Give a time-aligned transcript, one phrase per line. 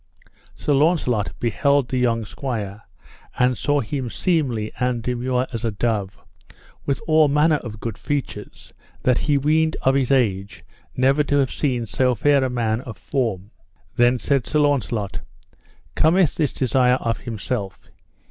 [0.55, 2.81] Sir Launcelot beheld the young squire
[3.37, 6.17] and saw him seemly and demure as a dove,
[6.87, 10.63] with all manner of good features, that he weened of his age
[10.97, 13.51] never to have seen so fair a man of form.
[13.95, 15.21] Then said Sir Launcelot:
[15.93, 17.91] Cometh this desire of himself?